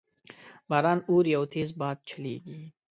باران 0.69 0.99
اوري 1.09 1.31
او 1.39 1.43
تیز 1.53 1.69
باد 1.79 1.97
چلیږي 2.09 2.59